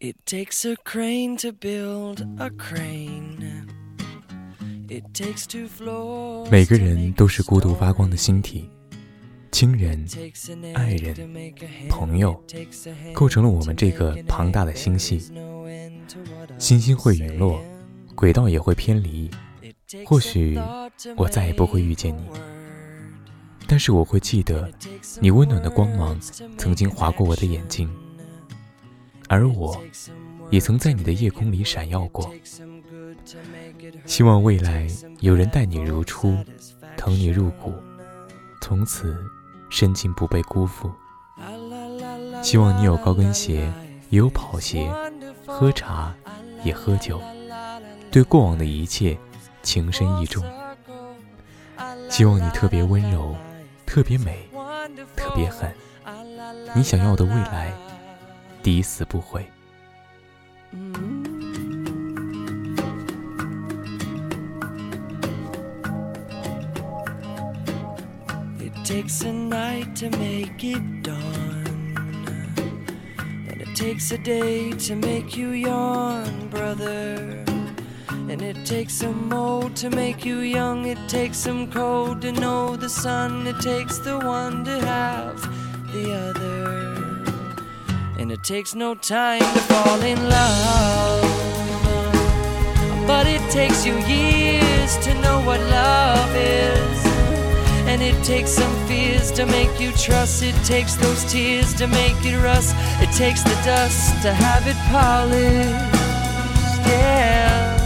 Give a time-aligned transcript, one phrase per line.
[0.00, 3.66] It takes a crane to build a crane.
[4.88, 6.48] It takes two floors.
[6.50, 8.70] 每个人都是孤独发光的星体，
[9.50, 10.06] 亲人、
[10.72, 11.16] 爱人、
[11.88, 12.40] 朋友，
[13.12, 15.32] 构成了我们这个庞大的星系。
[16.58, 17.60] 星星会陨落，
[18.14, 19.28] 轨道也会偏离，
[20.06, 20.56] 或许
[21.16, 22.22] 我再也不会遇见你，
[23.66, 24.70] 但是我会记得
[25.20, 26.16] 你温暖的光芒
[26.56, 27.90] 曾经划过我的眼睛。
[29.28, 29.80] 而我，
[30.50, 32.32] 也曾在你的夜空里闪耀过。
[34.06, 34.86] 希望未来
[35.20, 36.36] 有人待你如初，
[36.96, 37.74] 疼你入骨，
[38.62, 39.16] 从此
[39.70, 40.90] 深情不被辜负。
[42.42, 43.70] 希望你有高跟鞋，
[44.08, 44.90] 也有跑鞋，
[45.46, 46.14] 喝茶
[46.64, 47.20] 也喝酒，
[48.10, 49.16] 对过往的一切
[49.62, 50.42] 情深意重。
[52.08, 53.36] 希望你特别温柔，
[53.84, 54.48] 特别美，
[55.14, 55.70] 特别狠。
[56.74, 57.72] 你想要的未来。
[58.61, 59.45] 抵死不悔。
[68.59, 71.95] It takes a night to make it dawn,
[73.47, 77.43] and it takes a day to make you yawn, brother.
[78.29, 80.85] And it takes some old to make you young.
[80.85, 83.45] It takes some cold to know the sun.
[83.45, 85.39] It takes the one to have
[85.93, 86.86] the other.
[88.18, 91.22] And it takes no time to fall in love.
[93.06, 96.98] But it takes you years to know what love is.
[97.86, 100.42] And it takes some fears to make you trust.
[100.42, 102.74] It takes those tears to make it rust.
[103.00, 105.98] It takes the dust to have it polished.
[106.90, 107.76] Yeah.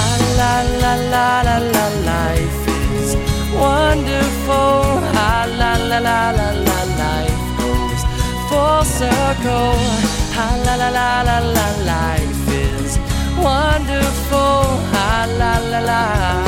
[0.00, 2.47] Ah, la la la la la life
[9.42, 9.76] circle.
[10.40, 12.98] Ah, la la la la la life is
[13.36, 14.64] wonderful.
[14.94, 16.47] Ah, la la la.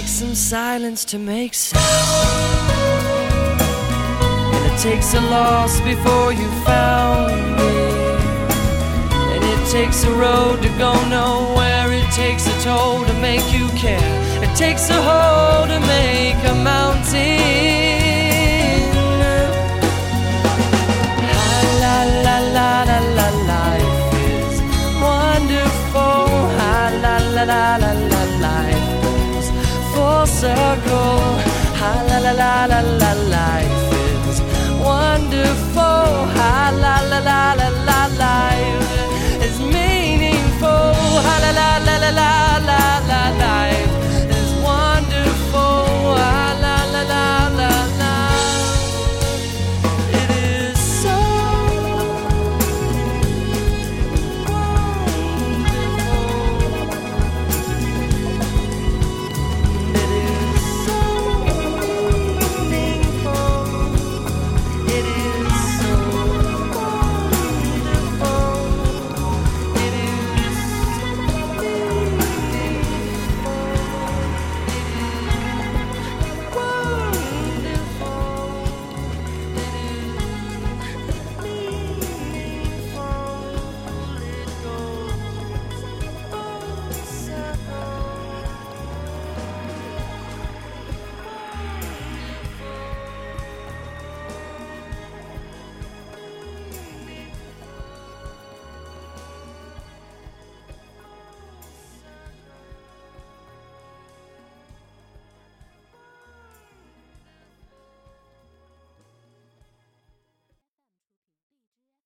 [0.00, 1.82] Takes some silence to make sound.
[4.54, 7.74] And it takes a loss before you found me.
[9.34, 11.92] And it takes a road to go nowhere.
[11.92, 14.42] It takes a toll to make you care.
[14.42, 17.39] It takes a hole to make a mountain.
[30.86, 31.42] miracle.
[31.80, 34.40] Ha la la la la la, life is
[34.78, 36.26] wonderful.
[36.36, 38.49] Ha la la la la la, life.